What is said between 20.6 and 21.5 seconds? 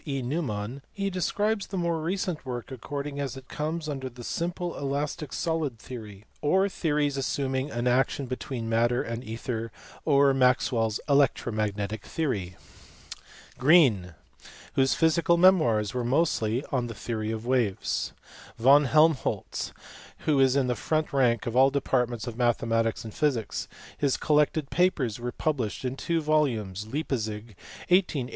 the front rank